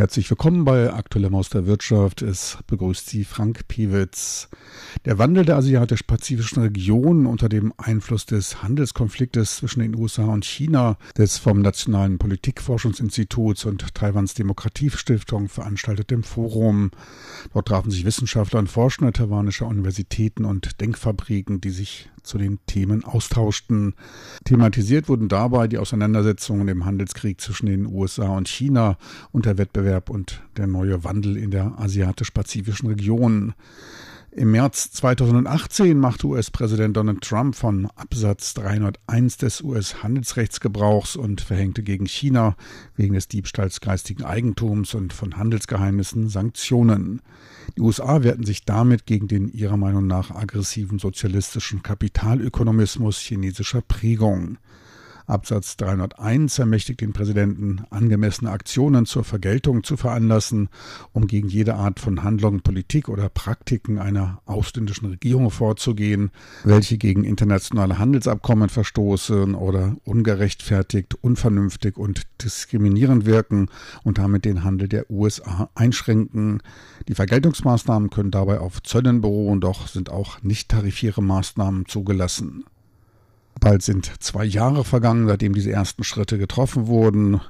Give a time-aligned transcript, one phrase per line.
[0.00, 2.22] Herzlich willkommen bei Aktuelle Maus der Wirtschaft.
[2.22, 4.48] Es begrüßt Sie Frank Piewitz.
[5.04, 10.96] Der Wandel der asiatisch-pazifischen Region unter dem Einfluss des Handelskonfliktes zwischen den USA und China,
[11.18, 16.92] des vom Nationalen Politikforschungsinstituts und Taiwans Demokratiestiftung veranstalteten Forum.
[17.52, 23.04] Dort trafen sich Wissenschaftler und Forscher taiwanischer Universitäten und Denkfabriken, die sich zu den Themen
[23.04, 23.94] austauschten.
[24.44, 28.98] Thematisiert wurden dabei die Auseinandersetzungen im Handelskrieg zwischen den USA und China
[29.32, 33.54] und der Wettbewerb und der neue Wandel in der asiatisch-pazifischen Region.
[34.32, 42.06] Im März 2018 machte US-Präsident Donald Trump von Absatz 301 des US-Handelsrechtsgebrauchs und verhängte gegen
[42.06, 42.54] China
[42.94, 47.22] wegen des Diebstahls geistigen Eigentums und von Handelsgeheimnissen Sanktionen.
[47.76, 54.58] Die USA wehrten sich damit gegen den ihrer Meinung nach aggressiven sozialistischen Kapitalökonomismus chinesischer Prägung.
[55.30, 60.68] Absatz 301 ermächtigt den Präsidenten, angemessene Aktionen zur Vergeltung zu veranlassen,
[61.12, 66.30] um gegen jede Art von Handlung, Politik oder Praktiken einer ausländischen Regierung vorzugehen,
[66.64, 73.68] welche gegen internationale Handelsabkommen verstoßen oder ungerechtfertigt, unvernünftig und diskriminierend wirken
[74.02, 76.62] und damit den Handel der USA einschränken.
[77.08, 82.64] Die Vergeltungsmaßnahmen können dabei auf Zöllen beruhen, doch sind auch nicht tarifäre Maßnahmen zugelassen.
[83.60, 87.40] Bald sind zwei Jahre vergangen, seitdem diese ersten Schritte getroffen wurden.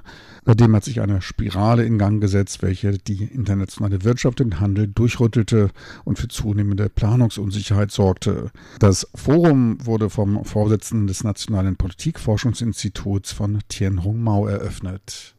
[0.45, 5.69] Seitdem hat sich eine Spirale in Gang gesetzt, welche die internationale Wirtschaft und Handel durchrüttelte
[6.03, 8.51] und für zunehmende Planungsunsicherheit sorgte.
[8.79, 15.35] Das Forum wurde vom Vorsitzenden des Nationalen Politikforschungsinstituts von Tianhong Mao eröffnet.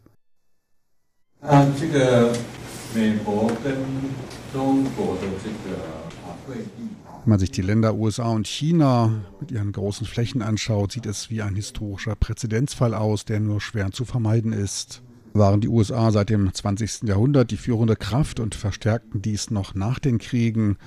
[7.25, 11.31] Wenn man sich die Länder USA und China mit ihren großen Flächen anschaut, sieht es
[11.31, 15.03] wie ein historischer Präzedenzfall aus, der nur schwer zu vermeiden ist.
[15.33, 17.05] Waren die USA seit dem 20.
[17.05, 20.79] Jahrhundert die führende Kraft und verstärkten dies noch nach den Kriegen,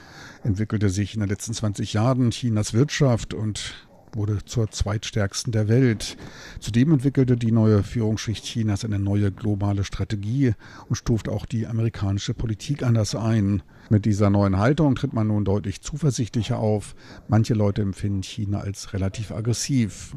[0.43, 6.17] entwickelte sich in den letzten 20 Jahren Chinas Wirtschaft und wurde zur zweitstärksten der Welt.
[6.59, 10.53] Zudem entwickelte die neue Führungsschicht Chinas eine neue globale Strategie
[10.87, 13.63] und stuft auch die amerikanische Politik anders ein.
[13.89, 16.95] Mit dieser neuen Haltung tritt man nun deutlich zuversichtlicher auf.
[17.27, 20.15] Manche Leute empfinden China als relativ aggressiv.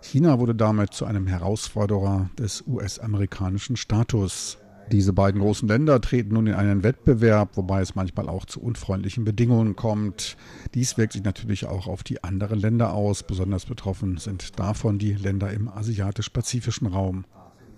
[0.00, 4.58] China wurde damit zu einem Herausforderer des US-amerikanischen Status.
[4.90, 9.24] Diese beiden großen Länder treten nun in einen Wettbewerb, wobei es manchmal auch zu unfreundlichen
[9.24, 10.36] Bedingungen kommt.
[10.74, 13.22] Dies wirkt sich natürlich auch auf die anderen Länder aus.
[13.22, 17.26] Besonders betroffen sind davon die Länder im asiatisch-pazifischen Raum.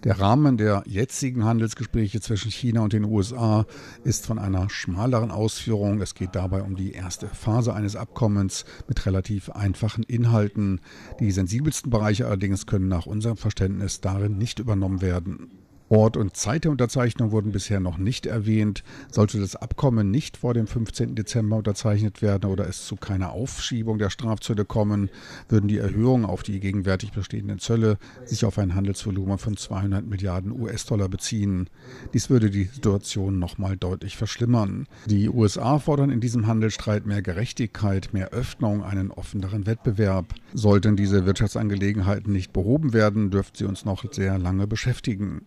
[0.05, 3.67] Der Rahmen der jetzigen Handelsgespräche zwischen China und den USA
[4.03, 6.01] ist von einer schmaleren Ausführung.
[6.01, 10.81] Es geht dabei um die erste Phase eines Abkommens mit relativ einfachen Inhalten.
[11.19, 15.51] Die sensibelsten Bereiche allerdings können nach unserem Verständnis darin nicht übernommen werden.
[15.91, 18.85] Ort und Zeit der Unterzeichnung wurden bisher noch nicht erwähnt.
[19.11, 21.17] Sollte das Abkommen nicht vor dem 15.
[21.17, 25.11] Dezember unterzeichnet werden oder es zu keiner Aufschiebung der Strafzölle kommen,
[25.49, 30.53] würden die Erhöhungen auf die gegenwärtig bestehenden Zölle sich auf ein Handelsvolumen von 200 Milliarden
[30.53, 31.69] US-Dollar beziehen.
[32.15, 34.87] Dies würde die Situation nochmal deutlich verschlimmern.
[35.07, 40.35] Die USA fordern in diesem Handelsstreit mehr Gerechtigkeit, mehr Öffnung, einen offeneren Wettbewerb.
[40.55, 45.47] Sollten diese Wirtschaftsangelegenheiten nicht behoben werden, dürften sie uns noch sehr lange beschäftigen.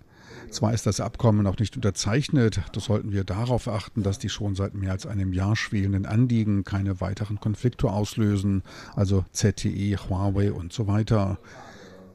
[0.54, 4.54] Zwar ist das Abkommen noch nicht unterzeichnet, doch sollten wir darauf achten, dass die schon
[4.54, 8.62] seit mehr als einem Jahr schwelenden Anliegen keine weiteren Konflikte auslösen,
[8.96, 11.40] also ZTE, Huawei und so weiter.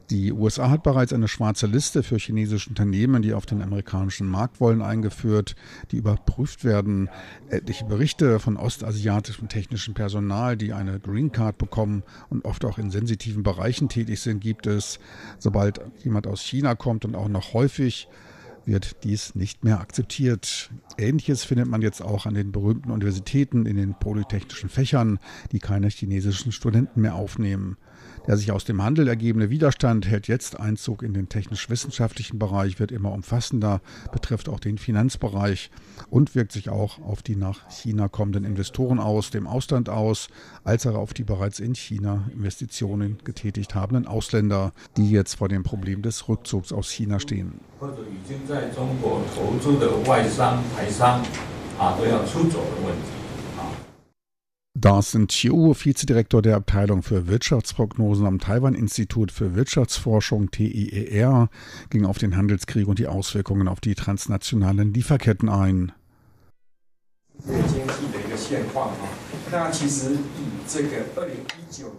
[0.09, 4.59] Die USA hat bereits eine schwarze Liste für chinesische Unternehmen, die auf den amerikanischen Markt
[4.59, 5.55] wollen, eingeführt,
[5.91, 7.09] die überprüft werden.
[7.49, 12.89] Etliche Berichte von ostasiatischem technischem Personal, die eine Green Card bekommen und oft auch in
[12.89, 14.99] sensitiven Bereichen tätig sind, gibt es.
[15.37, 18.07] Sobald jemand aus China kommt und auch noch häufig
[18.65, 20.71] wird dies nicht mehr akzeptiert.
[20.97, 25.19] Ähnliches findet man jetzt auch an den berühmten Universitäten in den polytechnischen Fächern,
[25.51, 27.77] die keine chinesischen Studenten mehr aufnehmen.
[28.27, 32.91] Der sich aus dem Handel ergebende Widerstand hält jetzt Einzug in den technisch-wissenschaftlichen Bereich, wird
[32.91, 33.81] immer umfassender,
[34.11, 35.71] betrifft auch den Finanzbereich
[36.09, 40.27] und wirkt sich auch auf die nach China kommenden Investoren aus dem Ausland aus,
[40.63, 45.63] als auch auf die bereits in China Investitionen getätigt habenden Ausländer, die jetzt vor dem
[45.63, 47.59] Problem des Rückzugs aus China stehen.
[54.81, 61.49] Dawson Chiu, Vizedirektor der Abteilung für Wirtschaftsprognosen am Taiwan-Institut für Wirtschaftsforschung TIER,
[61.89, 65.91] ging auf den Handelskrieg und die Auswirkungen auf die transnationalen Lieferketten ein.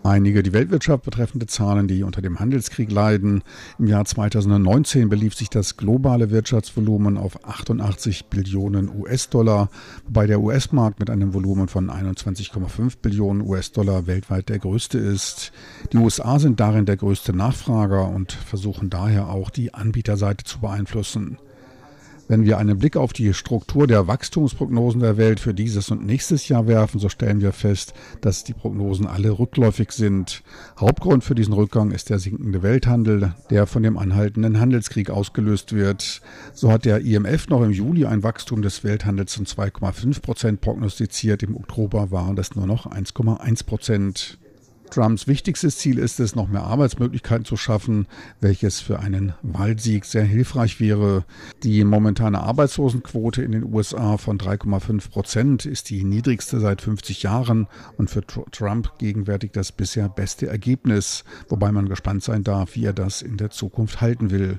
[0.02, 3.42] Einige die Weltwirtschaft betreffende Zahlen, die unter dem Handelskrieg leiden.
[3.78, 9.68] Im Jahr 2019 belief sich das globale Wirtschaftsvolumen auf 88 Billionen US-Dollar,
[10.04, 15.52] wobei der US-Markt mit einem Volumen von 21,5 Billionen US-Dollar weltweit der größte ist.
[15.92, 21.38] Die USA sind darin der größte Nachfrager und versuchen daher auch die Anbieterseite zu beeinflussen.
[22.30, 26.46] Wenn wir einen Blick auf die Struktur der Wachstumsprognosen der Welt für dieses und nächstes
[26.46, 30.44] Jahr werfen, so stellen wir fest, dass die Prognosen alle rückläufig sind.
[30.78, 36.22] Hauptgrund für diesen Rückgang ist der sinkende Welthandel, der von dem anhaltenden Handelskrieg ausgelöst wird.
[36.52, 41.42] So hat der IMF noch im Juli ein Wachstum des Welthandels von 2,5 Prozent prognostiziert.
[41.42, 44.38] Im Oktober waren das nur noch 1,1 Prozent.
[44.90, 48.06] Trumps wichtigstes Ziel ist es, noch mehr Arbeitsmöglichkeiten zu schaffen,
[48.40, 51.24] welches für einen Wahlsieg sehr hilfreich wäre.
[51.62, 57.68] Die momentane Arbeitslosenquote in den USA von 3,5 Prozent ist die niedrigste seit 50 Jahren
[57.96, 62.92] und für Trump gegenwärtig das bisher beste Ergebnis, wobei man gespannt sein darf, wie er
[62.92, 64.58] das in der Zukunft halten will.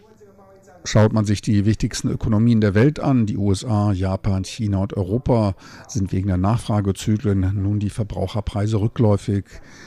[0.84, 5.56] Schaut man sich die wichtigsten Ökonomien der Welt an, die USA, Japan, China und Europa,
[5.88, 9.46] sind wegen der Nachfragezyklen nun die Verbraucherpreise rückläufig.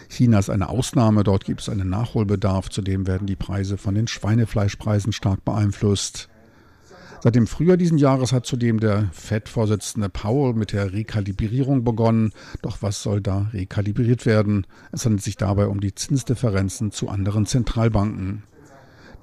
[0.08, 4.06] China ist eine Ausnahme, dort gibt es einen Nachholbedarf, zudem werden die Preise von den
[4.06, 6.29] Schweinefleischpreisen stark beeinflusst.
[7.25, 12.32] Seit dem Frühjahr diesen Jahres hat zudem der FED-Vorsitzende Powell mit der Rekalibrierung begonnen.
[12.61, 14.67] Doch was soll da rekalibriert werden?
[14.93, 18.43] Es handelt sich dabei um die Zinsdifferenzen zu anderen Zentralbanken.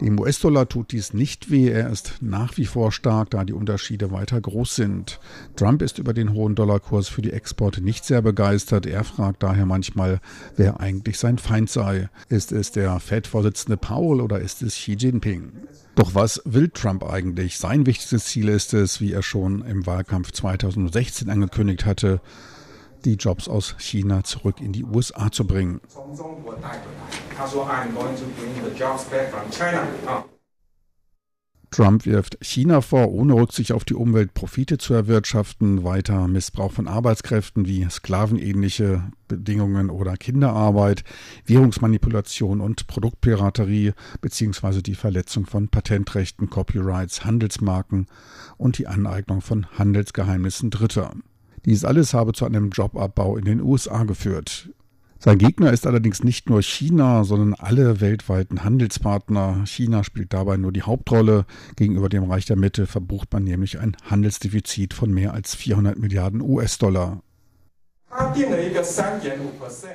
[0.01, 4.11] Dem US-Dollar tut dies nicht weh, er ist nach wie vor stark, da die Unterschiede
[4.11, 5.19] weiter groß sind.
[5.55, 8.87] Trump ist über den hohen Dollarkurs für die Exporte nicht sehr begeistert.
[8.87, 10.19] Er fragt daher manchmal,
[10.57, 12.09] wer eigentlich sein Feind sei.
[12.29, 15.51] Ist es der Fed-Vorsitzende Powell oder ist es Xi Jinping?
[15.93, 17.59] Doch was will Trump eigentlich?
[17.59, 22.21] Sein wichtigstes Ziel ist es, wie er schon im Wahlkampf 2016 angekündigt hatte,
[23.05, 25.81] die Jobs aus China zurück in die USA zu bringen.
[31.71, 36.85] Trump wirft China vor, ohne Rücksicht auf die Umwelt Profite zu erwirtschaften, weiter Missbrauch von
[36.85, 41.05] Arbeitskräften wie sklavenähnliche Bedingungen oder Kinderarbeit,
[41.45, 44.81] Währungsmanipulation und Produktpiraterie bzw.
[44.81, 48.07] die Verletzung von Patentrechten, Copyrights, Handelsmarken
[48.57, 51.13] und die Aneignung von Handelsgeheimnissen Dritter.
[51.65, 54.69] Dies alles habe zu einem Jobabbau in den USA geführt.
[55.23, 59.67] Sein Gegner ist allerdings nicht nur China, sondern alle weltweiten Handelspartner.
[59.67, 61.45] China spielt dabei nur die Hauptrolle.
[61.75, 66.41] Gegenüber dem Reich der Mitte verbucht man nämlich ein Handelsdefizit von mehr als 400 Milliarden
[66.41, 67.21] US-Dollar.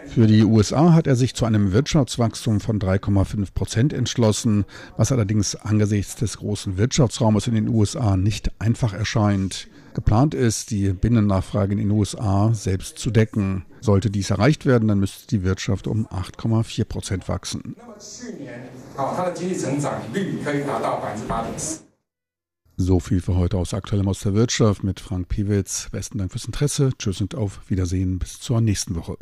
[0.06, 4.64] Für die USA hat er sich zu einem Wirtschaftswachstum von 3,5 Prozent entschlossen,
[4.96, 9.68] was allerdings angesichts des großen Wirtschaftsraumes in den USA nicht einfach erscheint.
[9.96, 13.64] Geplant ist, die Binnennachfrage in den USA selbst zu decken.
[13.80, 17.74] Sollte dies erreicht werden, dann müsste die Wirtschaft um 8,4 Prozent wachsen.
[22.76, 25.88] So viel für heute aus Aktuellem aus der Wirtschaft mit Frank Piewitz.
[25.90, 26.90] Besten Dank fürs Interesse.
[26.98, 28.18] Tschüss und auf Wiedersehen.
[28.18, 29.16] Bis zur nächsten Woche.